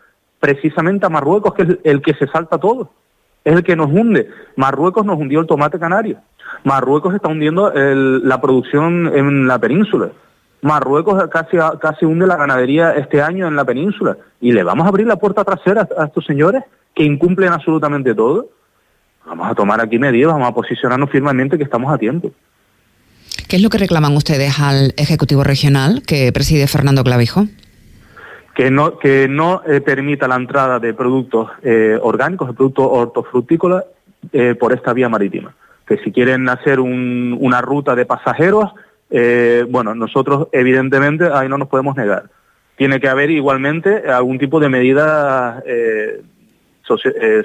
precisamente 0.40 1.06
a 1.06 1.10
Marruecos, 1.10 1.54
que 1.54 1.62
es 1.62 1.68
el 1.84 2.02
que 2.02 2.14
se 2.14 2.26
salta 2.26 2.58
todo, 2.58 2.90
es 3.44 3.54
el 3.54 3.62
que 3.62 3.76
nos 3.76 3.90
hunde. 3.90 4.28
Marruecos 4.56 5.06
nos 5.06 5.18
hundió 5.18 5.40
el 5.40 5.46
tomate 5.46 5.78
canario. 5.78 6.18
Marruecos 6.64 7.14
está 7.14 7.28
hundiendo 7.28 7.72
la 7.72 8.40
producción 8.40 9.12
en 9.14 9.46
la 9.46 9.58
península. 9.58 10.10
Marruecos 10.62 11.22
casi, 11.30 11.56
casi 11.80 12.04
hunde 12.04 12.26
la 12.26 12.36
ganadería 12.36 12.92
este 12.92 13.22
año 13.22 13.46
en 13.46 13.56
la 13.56 13.64
península. 13.64 14.16
Y 14.40 14.52
le 14.52 14.62
vamos 14.62 14.84
a 14.84 14.88
abrir 14.88 15.06
la 15.06 15.16
puerta 15.16 15.44
trasera 15.44 15.88
a 15.96 16.06
estos 16.06 16.24
señores 16.26 16.64
que 16.94 17.04
incumplen 17.04 17.52
absolutamente 17.52 18.14
todo. 18.14 18.48
Vamos 19.24 19.50
a 19.50 19.54
tomar 19.54 19.80
aquí 19.80 19.98
medidas, 19.98 20.32
vamos 20.32 20.48
a 20.48 20.54
posicionarnos 20.54 21.10
firmemente 21.10 21.56
que 21.56 21.64
estamos 21.64 21.92
a 21.92 21.98
tiempo. 21.98 22.32
¿Qué 23.48 23.56
es 23.56 23.62
lo 23.62 23.70
que 23.70 23.78
reclaman 23.78 24.16
ustedes 24.16 24.58
al 24.60 24.92
Ejecutivo 24.96 25.44
Regional 25.44 26.02
que 26.06 26.32
preside 26.32 26.66
Fernando 26.66 27.04
Clavijo? 27.04 27.46
Que 28.54 28.70
no, 28.70 28.98
que 28.98 29.28
no 29.28 29.62
eh, 29.66 29.80
permita 29.80 30.28
la 30.28 30.36
entrada 30.36 30.78
de 30.78 30.94
productos 30.94 31.50
eh, 31.62 31.98
orgánicos, 32.00 32.48
de 32.48 32.54
productos 32.54 32.86
hortofrutícolas, 32.90 33.84
eh, 34.32 34.54
por 34.54 34.72
esta 34.72 34.92
vía 34.92 35.08
marítima. 35.08 35.54
Que 35.86 35.98
si 35.98 36.12
quieren 36.12 36.48
hacer 36.48 36.78
una 36.78 37.60
ruta 37.60 37.94
de 37.96 38.06
pasajeros, 38.06 38.70
bueno, 39.68 39.92
nosotros 39.96 40.46
evidentemente 40.52 41.28
ahí 41.32 41.48
no 41.48 41.58
nos 41.58 41.66
podemos 41.66 41.96
negar. 41.96 42.26
Tiene 42.76 43.00
que 43.00 43.08
haber 43.08 43.30
igualmente 43.30 44.08
algún 44.08 44.38
tipo 44.38 44.60
de 44.60 44.68
medidas 44.68 45.64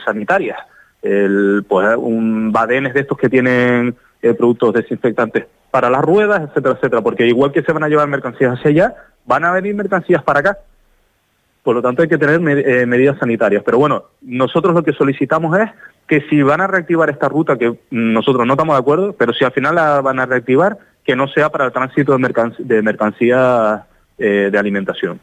sanitarias. 0.06 0.60
El, 1.02 1.66
pues, 1.68 1.96
un 1.98 2.52
badenes 2.52 2.94
de 2.94 3.00
estos 3.00 3.18
que 3.18 3.30
tienen 3.30 3.96
productos 4.38 4.76
desinfectantes 4.76 5.48
para 5.72 5.90
las 5.90 6.04
ruedas, 6.04 6.42
etcétera, 6.44 6.76
etcétera, 6.76 7.02
porque 7.02 7.26
igual 7.26 7.52
que 7.52 7.64
se 7.64 7.72
van 7.72 7.84
a 7.84 7.90
llevar 7.90 8.08
mercancías 8.08 8.60
hacia 8.60 8.70
allá, 8.70 8.96
van 9.26 9.44
a 9.44 9.54
venir 9.54 9.74
mercancías 9.74 10.22
para 10.22 10.42
acá. 10.42 10.60
Por 11.66 11.76
lo 11.76 11.82
tanto, 11.82 12.04
hay 12.04 12.08
que 12.08 12.20
tener 12.20 12.40
eh, 12.60 12.86
medidas 12.86 13.18
sanitarias. 13.18 13.64
Pero 13.66 13.80
bueno, 13.80 14.04
nosotros 14.22 14.76
lo 14.76 14.84
que 14.84 14.94
solicitamos 14.94 15.58
es 15.58 15.72
que 16.08 16.22
si 16.30 16.44
van 16.44 16.62
a 16.62 16.68
reactivar 16.68 17.10
esta 17.10 17.28
ruta, 17.28 17.58
que 17.58 17.76
nosotros 17.90 18.46
no 18.46 18.54
estamos 18.54 18.76
de 18.76 18.82
acuerdo, 18.82 19.14
pero 19.14 19.34
si 19.34 19.44
al 19.44 19.52
final 19.52 19.74
la 19.74 20.00
van 20.00 20.20
a 20.20 20.28
reactivar, 20.28 20.78
que 21.04 21.16
no 21.16 21.28
sea 21.28 21.50
para 21.50 21.66
el 21.66 21.72
tránsito 21.72 22.16
de, 22.16 22.82
mercancías 22.84 23.82
eh, 24.20 24.50
de 24.52 24.60
alimentación. 24.60 25.20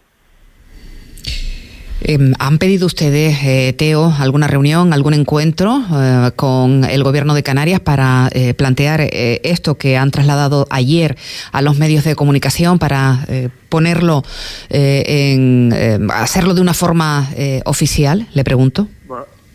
Em, 2.04 2.32
¿Han 2.40 2.59
pedido 2.59 2.87
ustedes, 2.87 3.38
eh, 3.44 3.73
Teo, 3.78 4.12
alguna 4.18 4.49
reunión, 4.49 4.92
algún 4.92 5.14
encuentro 5.14 5.80
eh, 5.94 6.32
con 6.35 6.82
el 6.85 7.04
Gobierno 7.04 7.32
de 7.32 7.44
Canarias 7.44 7.78
para 7.78 8.28
eh, 8.32 8.54
plantear 8.54 9.02
esto 9.12 9.76
que 9.76 9.97
han 9.97 10.11
trasladado 10.11 10.66
ayer 10.71 11.16
a 11.52 11.62
los 11.62 11.78
medios 11.78 12.02
de 12.02 12.16
comunicación 12.16 12.80
para 12.80 13.25
ponerlo 13.68 14.25
en 14.68 15.73
hacerlo 16.12 16.54
de 16.54 16.61
una 16.61 16.75
forma 16.75 17.28
oficial? 17.64 18.26
Le 18.35 18.42
pregunto. 18.44 18.88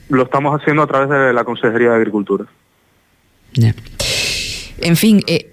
lo 0.09 0.23
estamos 0.23 0.59
haciendo 0.59 0.83
a 0.83 0.87
través 0.87 1.09
de 1.09 1.33
la 1.33 1.43
Consejería 1.43 1.89
de 1.89 1.95
Agricultura. 1.95 2.45
En 4.79 4.95
fin, 4.95 5.23
Eh, 5.27 5.51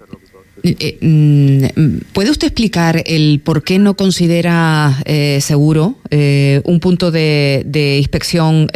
¿Puede 2.13 2.29
usted 2.31 2.47
explicar 2.47 3.03
el 3.05 3.41
por 3.43 3.63
qué 3.63 3.77
no 3.77 3.95
considera 3.95 5.01
eh, 5.05 5.39
seguro 5.41 5.95
eh, 6.09 6.61
un 6.63 6.79
punto 6.79 7.11
de, 7.11 7.97
inspección 7.99 8.67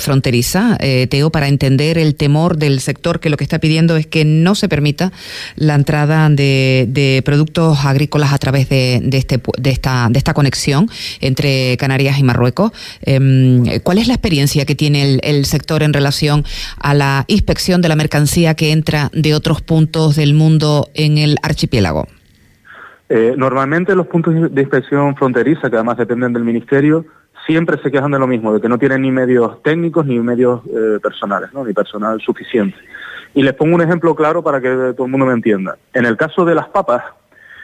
fronteriza, 0.00 0.78
Teo, 1.08 1.30
para 1.30 1.48
entender 1.48 1.98
el 1.98 2.14
temor 2.14 2.56
del 2.56 2.80
sector 2.80 3.20
que 3.20 3.30
lo 3.30 3.36
que 3.36 3.44
está 3.44 3.58
pidiendo 3.58 3.96
es 3.96 4.06
que 4.06 4.24
no 4.24 4.54
se 4.54 4.68
permita 4.68 5.12
la 5.56 5.74
entrada 5.74 6.28
de, 6.28 7.22
productos 7.24 7.84
agrícolas 7.84 8.32
a 8.32 8.38
través 8.38 8.68
de, 8.68 9.00
este, 9.12 9.40
de, 9.58 9.70
esta, 9.70 10.08
de 10.10 10.18
esta 10.18 10.34
conexión 10.34 10.90
entre 11.20 11.76
Canarias 11.76 12.18
y 12.18 12.22
Marruecos? 12.22 12.72
Em, 13.02 13.64
¿Cuál 13.82 13.98
es 13.98 14.08
la 14.08 14.14
experiencia 14.14 14.64
que 14.64 14.74
tiene 14.74 15.18
el 15.22 15.44
sector 15.44 15.82
en 15.82 15.92
relación 15.92 16.44
a 16.78 16.94
la 16.94 17.24
inspección 17.28 17.82
de 17.82 17.88
la 17.88 17.96
mercancía 17.96 18.54
que 18.54 18.72
entra 18.72 19.10
de 19.12 19.34
otros 19.34 19.62
puntos 19.62 20.16
del 20.16 20.34
mundo 20.34 20.90
en 20.94 21.18
el 21.18 21.27
archipiélago? 21.42 22.06
Eh, 23.08 23.34
normalmente 23.36 23.94
los 23.94 24.06
puntos 24.06 24.34
de 24.34 24.60
inspección 24.60 25.16
fronteriza, 25.16 25.70
que 25.70 25.76
además 25.76 25.96
dependen 25.96 26.32
del 26.32 26.44
Ministerio, 26.44 27.06
siempre 27.46 27.80
se 27.82 27.90
quejan 27.90 28.10
de 28.10 28.18
lo 28.18 28.26
mismo, 28.26 28.52
de 28.52 28.60
que 28.60 28.68
no 28.68 28.78
tienen 28.78 29.02
ni 29.02 29.10
medios 29.10 29.62
técnicos 29.62 30.04
ni 30.04 30.18
medios 30.18 30.60
eh, 30.66 30.98
personales, 31.02 31.50
¿no? 31.54 31.64
ni 31.64 31.72
personal 31.72 32.20
suficiente. 32.20 32.76
Y 33.34 33.42
les 33.42 33.54
pongo 33.54 33.74
un 33.74 33.82
ejemplo 33.82 34.14
claro 34.14 34.42
para 34.42 34.60
que 34.60 34.68
todo 34.94 35.06
el 35.06 35.10
mundo 35.10 35.26
me 35.26 35.32
entienda. 35.32 35.76
En 35.94 36.04
el 36.04 36.16
caso 36.16 36.44
de 36.44 36.54
las 36.54 36.68
papas, 36.68 37.02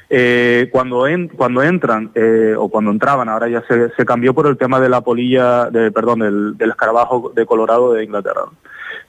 eh, 0.09 0.69
cuando, 0.73 1.07
cuando 1.37 1.63
entran, 1.63 2.11
o 2.57 2.69
cuando 2.69 2.91
entraban, 2.91 3.29
ahora 3.29 3.49
ya 3.49 3.63
se, 3.67 4.05
cambió 4.07 4.35
por 4.35 4.47
el 4.47 4.57
tema 4.57 4.81
de 4.81 4.89
la 4.89 5.01
polilla, 5.01 5.71
de, 5.71 5.91
perdón, 5.91 6.57
del 6.57 6.71
escarabajo 6.71 7.33
de 7.35 7.45
Colorado 7.45 7.93
de 7.95 8.05
Inglaterra 8.05 8.45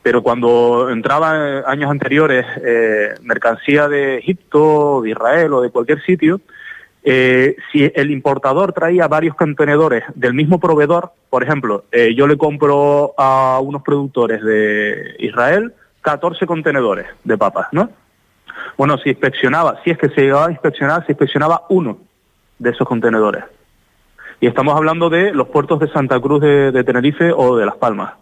pero 0.06 0.22
cuando 0.22 0.92
entraba 0.92 1.64
años 1.66 1.90
anteriores 1.90 2.46
eh, 2.64 3.16
mercancía 3.24 3.88
de 3.88 4.20
Egipto, 4.20 5.02
de 5.02 5.10
Israel 5.10 5.52
o 5.54 5.62
de 5.62 5.72
cualquier 5.72 6.00
sitio, 6.04 6.42
eh, 7.04 7.56
si 7.72 7.92
el 7.96 8.12
importador 8.12 8.72
traía 8.72 9.08
varios 9.08 9.36
contenedores 9.36 10.04
del 10.14 10.36
mismo 10.36 10.60
proveedor, 10.60 11.12
por 11.32 11.42
ejemplo, 11.42 11.86
eh, 11.92 12.14
yo 12.14 12.28
le 12.28 12.38
compro 12.38 13.16
a 13.18 13.60
unos 13.64 13.82
productores 13.82 14.44
de 14.44 15.16
Israel 15.18 15.74
14 16.02 16.46
contenedores 16.46 17.08
de 17.24 17.36
papas, 17.40 17.70
¿no? 17.72 17.90
Bueno, 18.78 19.00
si 19.00 19.10
inspeccionaba, 19.10 19.82
si 19.84 19.90
es 19.90 19.98
que 19.98 20.10
se 20.10 20.22
llegaba 20.22 20.46
a 20.46 20.52
inspeccionar, 20.52 21.04
se 21.08 21.14
inspeccionaba 21.14 21.64
uno 21.70 21.98
de 22.60 22.70
esos 22.70 22.88
contenedores. 22.88 23.44
Y 24.40 24.46
estamos 24.46 24.76
hablando 24.76 25.10
de 25.10 25.34
los 25.34 25.48
puertos 25.48 25.80
de 25.80 25.88
Santa 25.88 26.20
Cruz 26.20 26.42
de 26.42 26.84
Tenerife 26.84 27.32
o 27.36 27.58
de 27.58 27.66
Las 27.66 27.78
Palmas 27.78 28.14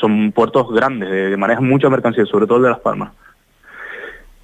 son 0.00 0.32
puertos 0.32 0.70
grandes, 0.70 1.10
de, 1.10 1.36
manejan 1.36 1.66
mucha 1.66 1.88
mercancía, 1.88 2.24
sobre 2.26 2.46
todo 2.46 2.58
el 2.58 2.64
de 2.64 2.70
Las 2.70 2.80
Palmas. 2.80 3.12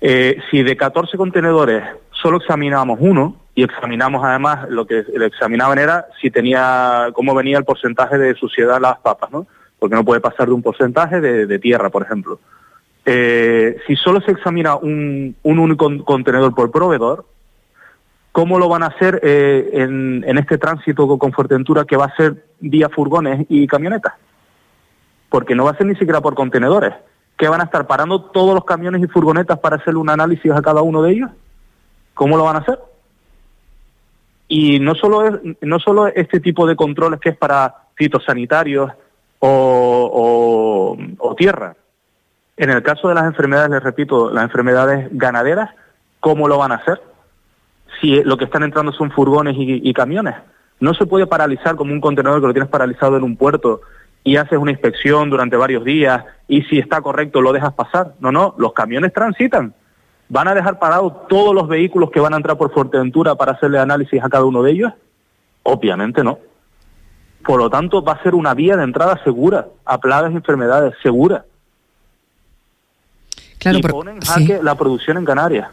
Eh, 0.01 0.39
si 0.51 0.63
de 0.63 0.77
14 0.77 1.17
contenedores 1.17 1.85
solo 2.11 2.39
examinamos 2.39 2.99
uno, 3.01 3.37
y 3.59 3.65
examinamos 3.65 4.25
además, 4.25 4.69
lo 4.71 4.87
que 4.87 5.05
le 5.17 5.27
examinaban 5.27 5.79
era 5.79 6.07
si 6.21 6.31
tenía, 6.31 7.09
cómo 7.13 7.35
venía 7.35 7.59
el 7.59 7.65
porcentaje 7.65 8.17
de 8.17 8.37
suciedad 8.37 8.81
las 8.81 8.99
papas, 8.99 9.33
¿no? 9.33 9.49
Porque 9.81 9.97
no 9.97 10.05
puede 10.05 10.21
pasar 10.21 10.47
de 10.47 10.53
un 10.53 10.63
porcentaje 10.63 11.21
de, 11.21 11.59
tierra, 11.59 11.91
por 11.91 12.05
ejemplo. 12.05 12.39
Eh, 13.05 13.79
si 13.85 13.97
solo 13.97 14.21
se 14.21 14.31
examina 14.31 14.77
un, 14.77 15.35
único 15.43 16.05
contenedor 16.05 16.55
por 16.55 16.71
proveedor, 16.71 17.27
¿cómo 18.31 18.61
lo 18.61 18.69
van 18.69 18.85
a 18.85 18.89
hacer 18.95 19.19
eh, 19.25 19.71
en, 19.73 20.23
en, 20.25 20.39
este 20.39 20.57
tránsito 20.57 21.19
con 21.19 21.33
Fuerteventura 21.33 21.85
que 21.85 21.97
va 21.97 22.05
a 22.05 22.17
ser 22.17 22.45
vía 22.61 22.89
furgones 22.89 23.45
y 23.49 23.67
camionetas? 23.67 24.15
Porque 25.29 25.55
no 25.55 25.65
va 25.65 25.73
a 25.73 25.77
ser 25.77 25.87
ni 25.87 25.95
siquiera 25.95 26.21
por 26.21 26.35
contenedores. 26.35 26.95
¿Qué 27.37 27.49
van 27.49 27.61
a 27.61 27.65
estar 27.65 27.87
parando 27.87 28.21
todos 28.21 28.55
los 28.55 28.65
camiones 28.65 29.03
y 29.03 29.07
furgonetas 29.07 29.59
para 29.61 29.77
hacer 29.77 29.97
un 29.97 30.11
análisis 30.11 30.51
a 30.51 30.63
cada 30.63 30.83
uno 30.83 31.03
de 31.03 31.13
ellos? 31.13 31.31
¿Cómo 32.15 32.37
lo 32.37 32.45
van 32.45 32.57
a 32.57 32.61
hacer? 32.61 32.79
Y 34.49 34.81
no 34.81 34.95
solo 34.95 35.27
es, 35.27 35.35
no 35.61 35.79
solo 35.79 36.09
este 36.09 36.41
tipo 36.41 36.67
de 36.67 36.75
controles 36.75 37.21
que 37.21 37.29
es 37.31 37.37
para 37.37 37.75
fitosanitarios 37.95 38.91
o, 39.39 40.97
o, 41.19 41.35
tierra. 41.37 41.77
En 42.57 42.71
el 42.71 42.83
caso 42.83 43.09
de 43.09 43.15
las 43.15 43.25
enfermedades, 43.25 43.71
les 43.71 43.83
repito, 43.83 44.31
las 44.31 44.43
enfermedades 44.43 45.09
ganaderas, 45.13 45.71
¿cómo 46.19 46.49
lo 46.49 46.59
van 46.59 46.73
a 46.73 46.77
hacer? 46.77 47.01
Si 48.01 48.23
lo 48.25 48.37
que 48.37 48.47
están 48.47 48.65
entrando 48.65 48.91
son 48.93 49.13
furgones 49.13 49.55
y, 49.57 49.89
y 49.89 49.93
camiones. 49.93 50.35
No 50.81 50.95
se 50.95 51.07
puede 51.07 51.27
paralizar 51.27 51.77
como 51.77 51.93
un 51.93 52.01
contenedor 52.01 52.41
que 52.41 52.47
lo 52.49 52.53
tienes 52.53 52.71
paralizado 52.71 53.17
en 53.17 53.23
un 53.23 53.37
puerto 53.37 53.83
y 54.29 54.37
haces 54.37 54.59
una 54.59 54.71
inspección 54.71 55.31
durante 55.31 55.57
varios 55.57 55.83
días 55.85 56.23
y 56.47 56.61
si 56.65 56.79
está 56.79 57.01
correcto 57.01 57.41
lo 57.41 57.51
dejas 57.51 57.73
pasar. 57.73 58.13
No, 58.21 58.31
no, 58.31 58.55
los 58.59 58.75
camiones 58.75 59.11
transitan. 59.15 59.73
¿Van 60.29 60.47
a 60.49 60.55
dejar 60.55 60.79
parados 60.79 61.27
todos 61.29 61.55
los 61.55 61.67
vehículos 61.67 62.11
que 62.11 62.21
van 62.21 62.35
a 62.35 62.37
entrar 62.37 62.59
por 62.59 62.71
Fuerteventura 62.71 63.37
para 63.37 63.53
hacerle 63.53 63.79
análisis 63.79 64.23
a 64.23 64.29
cada 64.29 64.45
uno 64.45 64.63
de 64.63 64.73
ellos? 64.73 64.93
Obviamente 65.63 66.23
no. 66.23 66.41
Por 67.43 67.59
lo 67.59 67.71
tanto, 67.71 68.03
va 68.03 68.13
a 68.13 68.23
ser 68.23 68.35
una 68.35 68.53
vía 68.53 68.77
de 68.77 68.85
entrada 68.85 69.19
segura 69.25 69.67
a 69.87 69.97
plagas 69.97 70.31
y 70.33 70.37
enfermedades, 70.37 70.95
segura. 71.03 71.47
Claro, 73.59 73.79
y 73.79 73.83
ponen 73.83 74.21
jaque 74.21 74.61
la 74.63 74.75
producción 74.75 75.17
en 75.17 75.25
Canarias. 75.25 75.69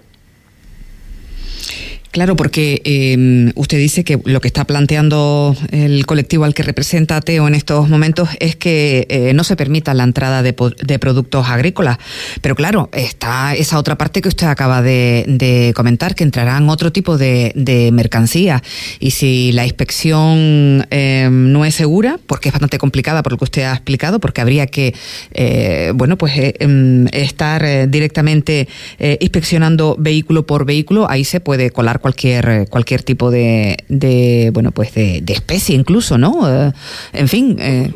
Claro, 2.15 2.37
porque 2.37 2.81
em, 2.85 3.51
usted 3.55 3.77
dice 3.77 4.05
que 4.05 4.17
lo 4.23 4.39
que 4.39 4.47
está 4.47 4.63
planteando 4.63 5.53
el 5.71 6.05
colectivo 6.05 6.45
al 6.45 6.53
que 6.53 6.63
representa 6.63 7.19
Teo 7.19 7.45
en 7.45 7.55
estos 7.55 7.89
momentos 7.89 8.29
es 8.39 8.55
que 8.55 9.05
eh, 9.09 9.33
no 9.33 9.43
se 9.43 9.57
permita 9.57 9.93
la 9.93 10.05
entrada 10.05 10.41
de, 10.41 10.53
productos 10.53 11.49
agrícolas. 11.49 11.97
Pero 12.39 12.55
claro, 12.55 12.87
está 12.93 13.53
esa 13.53 13.77
otra 13.77 13.97
parte 13.97 14.21
que 14.21 14.29
usted 14.29 14.47
acaba 14.47 14.81
de, 14.81 15.73
comentar, 15.75 16.15
que 16.15 16.23
entrarán 16.23 16.69
otro 16.69 16.89
tipo 16.89 17.17
de, 17.17 17.51
mercancías. 17.91 18.61
Y 19.01 19.11
si 19.11 19.51
la 19.51 19.65
inspección 19.65 20.87
em, 20.91 21.51
no 21.51 21.65
es 21.65 21.75
segura, 21.75 22.17
porque 22.27 22.47
es 22.47 22.53
bastante 22.53 22.77
complicada 22.77 23.23
por 23.23 23.33
lo 23.33 23.39
que 23.39 23.43
usted 23.43 23.63
ha 23.63 23.73
explicado, 23.73 24.21
porque 24.21 24.39
habría 24.39 24.67
que, 24.67 24.95
eh, 25.33 25.91
bueno, 25.93 26.17
pues 26.17 26.37
eh, 26.37 26.53
em, 26.59 27.07
estar 27.07 27.89
directamente 27.89 28.69
inspeccionando 29.19 29.97
vehículo 29.99 30.45
por 30.45 30.63
vehículo, 30.63 31.11
ahí 31.11 31.25
se 31.25 31.41
puede 31.41 31.71
colar 31.71 31.99
cualquier, 32.05 32.49
eh, 32.49 32.65
cualquier 32.69 33.01
tipo 33.01 33.31
de, 33.31 33.77
de 33.89 34.51
bueno, 34.53 34.69
pues 34.69 34.93
de, 34.93 35.23
especie 35.27 35.75
incluso, 35.75 36.19
¿no? 36.19 36.47
Eh, 36.47 36.71
en 37.13 37.27
fin. 37.27 37.57
Eh. 37.59 37.91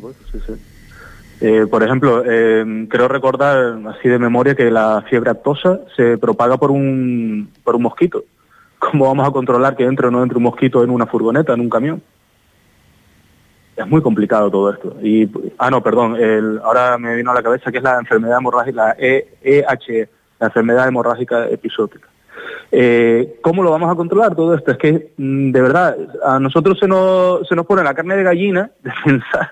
por 1.69 1.83
ejemplo, 1.83 2.23
creo 2.23 3.07
recordar 3.07 3.77
así 3.87 4.09
de 4.09 4.17
memoria 4.17 4.55
que 4.55 4.71
la 4.71 5.03
fiebre 5.07 5.29
actosa 5.29 5.81
se 5.95 6.17
propaga 6.17 6.57
por 6.57 6.71
un, 6.71 7.51
por 7.63 7.75
un 7.75 7.83
mosquito. 7.83 8.23
¿Cómo 8.79 9.05
vamos 9.05 9.27
a 9.27 9.31
controlar 9.31 9.75
que 9.75 9.83
entre 9.83 10.07
o 10.07 10.11
no 10.11 10.23
entre 10.23 10.37
un 10.37 10.43
mosquito 10.43 10.83
en 10.83 10.89
una 10.89 11.05
furgoneta, 11.05 11.53
en 11.53 11.59
un 11.59 11.69
camión? 11.69 12.01
Es 13.75 13.87
muy 13.87 14.01
complicado 14.01 14.49
todo 14.49 14.73
esto. 14.73 14.97
Y, 15.03 15.29
ah, 15.59 15.69
no, 15.69 15.83
perdón, 15.83 16.15
el, 16.15 16.59
ahora 16.63 16.97
me 16.97 17.15
vino 17.15 17.29
a 17.29 17.35
la 17.35 17.43
cabeza 17.43 17.71
que 17.71 17.77
es 17.77 17.83
la 17.83 17.99
enfermedad 17.99 18.39
hemorrágica, 18.39 18.75
la 18.75 18.95
EHE, 18.97 20.09
la 20.39 20.47
enfermedad 20.47 20.87
hemorrágica 20.87 21.47
episódica. 21.47 22.08
Eh, 22.71 23.39
¿Cómo 23.41 23.63
lo 23.63 23.71
vamos 23.71 23.91
a 23.91 23.95
controlar 23.95 24.35
todo 24.35 24.53
esto? 24.53 24.71
Es 24.71 24.77
que, 24.77 25.11
mm, 25.17 25.51
de 25.51 25.61
verdad, 25.61 25.97
a 26.23 26.39
nosotros 26.39 26.77
se 26.79 26.87
nos, 26.87 27.47
se 27.47 27.55
nos 27.55 27.65
pone 27.65 27.83
la 27.83 27.93
carne 27.93 28.15
de 28.15 28.23
gallina 28.23 28.71
de 28.83 28.91
pensar 29.03 29.51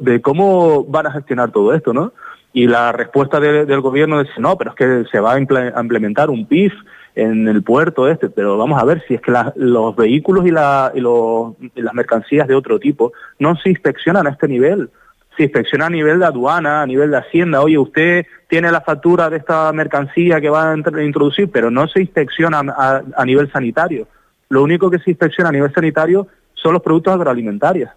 de, 0.00 0.20
cómo 0.20 0.84
van 0.84 1.06
a 1.06 1.12
gestionar 1.12 1.50
todo 1.50 1.74
esto, 1.74 1.92
¿no? 1.92 2.12
Y 2.52 2.66
la 2.66 2.90
respuesta 2.92 3.38
del 3.38 3.80
gobierno 3.80 4.20
es, 4.20 4.28
no, 4.38 4.56
pero 4.58 4.70
es 4.70 4.76
que 4.76 5.04
se 5.10 5.20
va 5.20 5.34
a 5.34 5.38
implementar 5.38 6.30
un 6.30 6.46
PIF 6.46 6.72
en 7.14 7.46
el 7.46 7.62
puerto 7.62 8.08
este, 8.08 8.28
pero 8.28 8.56
vamos 8.56 8.80
a 8.80 8.84
ver 8.84 9.04
si 9.06 9.14
es 9.14 9.20
que 9.20 9.32
los 9.56 9.94
vehículos 9.94 10.46
y, 10.46 10.50
la, 10.50 10.92
y, 10.94 10.98
y 10.98 11.82
las 11.82 11.94
mercancías 11.94 12.48
de 12.48 12.54
otro 12.54 12.80
tipo 12.80 13.12
no 13.38 13.56
se 13.56 13.70
inspeccionan 13.70 14.26
a 14.26 14.30
este 14.30 14.48
nivel 14.48 14.90
se 15.36 15.44
inspecciona 15.44 15.86
a 15.86 15.90
nivel 15.90 16.18
de 16.18 16.26
aduana, 16.26 16.82
a 16.82 16.86
nivel 16.86 17.10
de 17.10 17.18
hacienda. 17.18 17.62
Oye, 17.62 17.78
usted 17.78 18.26
tiene 18.48 18.70
la 18.70 18.80
factura 18.80 19.30
de 19.30 19.38
esta 19.38 19.72
mercancía 19.72 20.40
que 20.40 20.50
va 20.50 20.72
a 20.72 21.02
introducir, 21.02 21.50
pero 21.50 21.70
no 21.70 21.86
se 21.88 22.00
inspecciona 22.00 22.60
a, 22.60 23.24
nivel 23.24 23.50
sanitario. 23.50 24.08
Lo 24.48 24.62
único 24.62 24.90
que 24.90 24.98
se 24.98 25.10
inspecciona 25.10 25.50
a 25.50 25.52
nivel 25.52 25.72
sanitario 25.72 26.26
son 26.54 26.72
los 26.72 26.82
productos 26.82 27.14
agroalimentarios. 27.14 27.90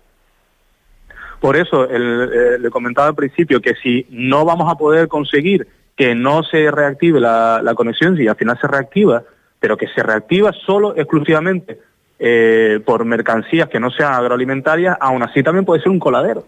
Por 1.40 1.58
eso 1.58 1.86
eh, 1.90 2.58
le 2.60 2.70
comentaba 2.70 3.08
al 3.08 3.16
principio 3.16 3.60
que 3.60 3.74
si 3.76 4.06
no 4.10 4.46
vamos 4.46 4.72
a 4.72 4.78
poder 4.78 5.08
conseguir 5.08 5.68
que 5.98 6.16
no 6.16 6.44
se 6.44 6.72
reactive 6.72 7.20
la, 7.20 7.74
conexión, 7.76 8.16
si 8.16 8.28
al 8.28 8.36
final 8.36 8.58
se 8.62 8.68
reactiva, 8.68 9.24
pero 9.60 9.76
que 9.76 9.88
se 9.88 10.02
reactiva 10.02 10.54
solo 10.66 10.96
exclusivamente 10.96 11.80
eh, 12.20 12.80
por 12.86 13.04
mercancías 13.04 13.68
que 13.68 13.80
no 13.80 13.92
sean 13.92 14.14
agroalimentarias, 14.14 14.98
aún 15.02 15.24
así 15.24 15.44
también 15.44 15.66
puede 15.66 15.82
ser 15.82 15.92
un 15.92 16.00
coladero 16.00 16.46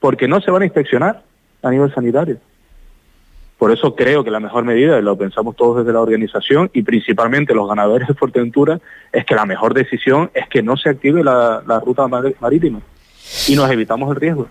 porque 0.00 0.28
no 0.28 0.40
se 0.40 0.50
van 0.50 0.62
a 0.62 0.66
inspeccionar 0.66 1.22
a 1.62 1.70
nivel 1.70 1.92
sanitario. 1.92 2.38
Por 3.58 3.72
eso 3.72 3.96
creo 3.96 4.22
que 4.22 4.30
la 4.30 4.38
mejor 4.38 4.64
medida, 4.64 4.98
y 4.98 5.02
lo 5.02 5.18
pensamos 5.18 5.56
todos 5.56 5.78
desde 5.78 5.92
la 5.92 6.00
organización 6.00 6.70
y 6.72 6.82
principalmente 6.82 7.54
los 7.54 7.68
ganadores 7.68 8.06
de 8.06 8.14
Fuerteventura, 8.14 8.80
es 9.12 9.24
que 9.24 9.34
la 9.34 9.46
mejor 9.46 9.74
decisión 9.74 10.30
es 10.32 10.48
que 10.48 10.62
no 10.62 10.76
se 10.76 10.90
active 10.90 11.24
la, 11.24 11.82
ruta 11.84 12.06
marítima 12.06 12.80
y 13.48 13.56
nos 13.56 13.68
evitamos 13.70 14.10
el 14.10 14.20
riesgo. 14.20 14.46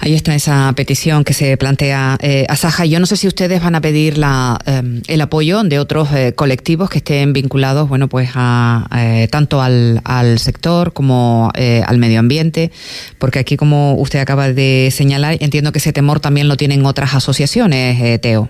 Ahí 0.00 0.14
está 0.14 0.34
esa 0.34 0.72
petición 0.76 1.24
que 1.24 1.32
se 1.32 1.56
plantea 1.56 2.16
eh, 2.20 2.46
Asaja. 2.48 2.84
Yo 2.84 3.00
no 3.00 3.06
sé 3.06 3.16
si 3.16 3.26
ustedes 3.26 3.62
van 3.62 3.74
a 3.74 3.80
pedir 3.80 4.18
la, 4.18 4.58
eh, 4.66 5.00
el 5.08 5.20
apoyo 5.20 5.62
de 5.62 5.78
otros 5.78 6.12
eh, 6.12 6.32
colectivos 6.34 6.90
que 6.90 6.98
estén 6.98 7.32
vinculados, 7.32 7.88
bueno, 7.88 8.08
pues 8.08 8.30
a, 8.34 8.86
tanto 9.30 9.62
al, 9.62 10.00
sector 10.38 10.92
como 10.92 11.50
al 11.54 11.98
medio 11.98 12.20
ambiente, 12.20 12.70
porque 13.18 13.38
aquí, 13.38 13.56
como 13.56 13.94
usted 13.94 14.18
acaba 14.18 14.48
de 14.48 14.88
señalar, 14.90 15.36
entiendo 15.40 15.72
que 15.72 15.78
ese 15.78 15.92
temor 15.92 16.20
también 16.20 16.48
lo 16.48 16.56
tienen 16.56 16.84
otras 16.86 17.14
asociaciones, 17.14 18.20
Teo. 18.20 18.48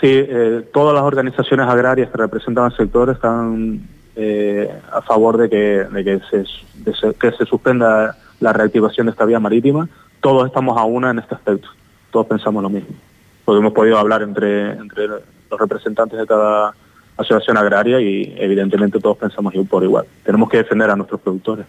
Sí, 0.00 0.24
todas 0.72 0.94
las 0.94 1.02
organizaciones 1.02 1.66
agrarias 1.66 2.10
que 2.10 2.18
representan 2.18 2.64
al 2.64 2.76
sector 2.76 3.10
están 3.10 3.82
a 4.92 5.02
favor 5.02 5.36
de 5.36 5.48
que 5.48 6.20
se 6.30 7.46
suspenda 7.46 8.16
la 8.40 8.52
reactivación 8.52 9.06
de 9.06 9.12
esta 9.12 9.24
vía 9.24 9.40
marítima 9.40 9.88
todos 10.20 10.46
estamos 10.46 10.76
a 10.78 10.84
una 10.84 11.10
en 11.10 11.18
este 11.18 11.34
aspecto, 11.34 11.68
todos 12.10 12.26
pensamos 12.26 12.62
lo 12.62 12.68
mismo. 12.68 12.94
Porque 13.44 13.60
hemos 13.60 13.72
podido 13.72 13.98
hablar 13.98 14.22
entre, 14.22 14.72
entre 14.72 15.06
los 15.06 15.60
representantes 15.60 16.18
de 16.18 16.26
cada 16.26 16.74
asociación 17.16 17.56
agraria 17.56 18.00
y 18.00 18.34
evidentemente 18.36 18.98
todos 19.00 19.16
pensamos 19.16 19.54
por 19.68 19.82
igual. 19.82 20.04
Tenemos 20.24 20.48
que 20.48 20.58
defender 20.58 20.90
a 20.90 20.96
nuestros 20.96 21.20
productores. 21.20 21.66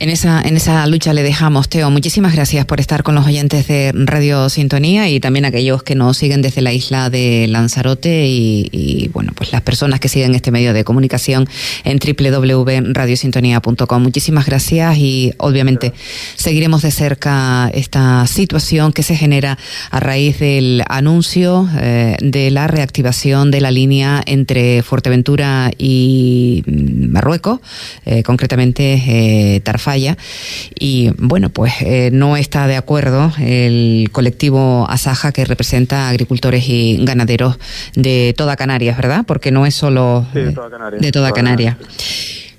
En 0.00 0.08
esa, 0.08 0.40
en 0.40 0.56
esa 0.56 0.86
lucha 0.86 1.12
le 1.12 1.22
dejamos, 1.22 1.68
Teo. 1.68 1.90
Muchísimas 1.90 2.34
gracias 2.34 2.64
por 2.64 2.80
estar 2.80 3.02
con 3.02 3.14
los 3.14 3.26
oyentes 3.26 3.68
de 3.68 3.92
Radio 3.94 4.48
Sintonía 4.48 5.10
y 5.10 5.20
también 5.20 5.44
aquellos 5.44 5.82
que 5.82 5.94
nos 5.94 6.16
siguen 6.16 6.40
desde 6.40 6.62
la 6.62 6.72
isla 6.72 7.10
de 7.10 7.46
Lanzarote 7.46 8.26
y, 8.26 9.10
bueno, 9.12 9.32
pues 9.36 9.52
las 9.52 9.60
personas 9.60 10.00
que 10.00 10.08
siguen 10.08 10.34
este 10.34 10.52
medio 10.52 10.72
de 10.72 10.84
comunicación 10.84 11.46
en 11.84 11.98
www.radiosintonía.com. 11.98 14.02
Muchísimas 14.02 14.46
gracias 14.46 14.96
y 14.96 15.34
obviamente 15.36 15.92
seguiremos 16.34 16.80
de 16.80 16.92
cerca 16.92 17.70
esta 17.74 18.26
situación 18.26 18.94
que 18.94 19.02
se 19.02 19.16
genera 19.16 19.58
a 19.90 20.00
raíz 20.00 20.38
del 20.38 20.82
anuncio 20.88 21.68
eh, 21.78 22.16
de 22.22 22.50
la 22.50 22.68
reactivación 22.68 23.50
de 23.50 23.60
la 23.60 23.70
línea 23.70 24.22
entre 24.24 24.82
Fuerteventura 24.82 25.70
y 25.76 26.62
Marruecos, 26.66 27.60
eh, 28.06 28.22
concretamente 28.22 28.94
eh, 28.94 29.60
Y 29.96 31.10
bueno, 31.18 31.50
pues 31.50 31.72
eh, 31.80 32.10
no 32.12 32.36
está 32.36 32.66
de 32.66 32.76
acuerdo 32.76 33.32
el 33.40 34.08
colectivo 34.12 34.86
Asaja 34.88 35.32
que 35.32 35.44
representa 35.44 36.08
agricultores 36.08 36.68
y 36.68 36.98
ganaderos 37.04 37.58
de 37.94 38.34
toda 38.36 38.56
Canarias, 38.56 38.96
¿verdad? 38.96 39.24
Porque 39.26 39.50
no 39.50 39.66
es 39.66 39.74
solo 39.74 40.26
sí, 40.32 40.40
de 40.40 40.52
toda 40.52 40.70
Canarias. 40.70 41.02
De 41.02 41.12
toda. 41.12 41.30
Canarias. 41.32 41.76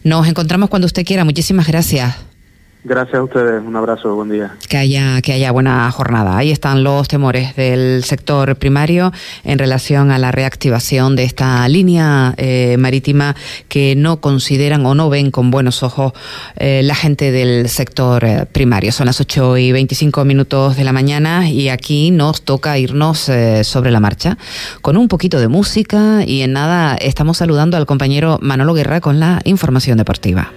Nos 0.03 0.27
encontramos 0.27 0.69
cuando 0.69 0.85
usted 0.85 1.05
quiera. 1.05 1.23
Muchísimas 1.25 1.67
gracias. 1.67 2.15
Gracias 2.83 3.15
a 3.15 3.23
ustedes, 3.23 3.61
un 3.63 3.75
abrazo, 3.75 4.15
buen 4.15 4.29
día. 4.29 4.55
Que 4.67 4.77
haya, 4.77 5.21
que 5.21 5.33
haya 5.33 5.51
buena 5.51 5.91
jornada. 5.91 6.35
Ahí 6.35 6.49
están 6.49 6.83
los 6.83 7.07
temores 7.07 7.55
del 7.55 8.03
sector 8.03 8.55
primario 8.55 9.11
en 9.43 9.59
relación 9.59 10.09
a 10.09 10.17
la 10.17 10.31
reactivación 10.31 11.15
de 11.15 11.23
esta 11.23 11.67
línea 11.67 12.33
eh, 12.37 12.77
marítima 12.79 13.35
que 13.67 13.95
no 13.95 14.19
consideran 14.19 14.83
o 14.87 14.95
no 14.95 15.11
ven 15.11 15.29
con 15.29 15.51
buenos 15.51 15.83
ojos 15.83 16.13
eh, 16.55 16.81
la 16.83 16.95
gente 16.95 17.31
del 17.31 17.69
sector 17.69 18.23
eh, 18.25 18.47
primario. 18.51 18.91
Son 18.91 19.05
las 19.05 19.21
8 19.21 19.57
y 19.57 19.71
25 19.71 20.25
minutos 20.25 20.75
de 20.75 20.83
la 20.83 20.91
mañana 20.91 21.47
y 21.51 21.69
aquí 21.69 22.09
nos 22.09 22.41
toca 22.41 22.79
irnos 22.79 23.29
eh, 23.29 23.63
sobre 23.63 23.91
la 23.91 23.99
marcha 23.99 24.39
con 24.81 24.97
un 24.97 25.07
poquito 25.07 25.39
de 25.39 25.47
música 25.47 26.23
y 26.25 26.41
en 26.41 26.53
nada 26.53 26.95
estamos 26.95 27.37
saludando 27.37 27.77
al 27.77 27.85
compañero 27.85 28.39
Manolo 28.41 28.73
Guerra 28.73 29.01
con 29.01 29.19
la 29.19 29.39
información 29.43 29.99
deportiva. 29.99 30.51